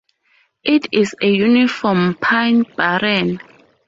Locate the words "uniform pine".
1.27-2.63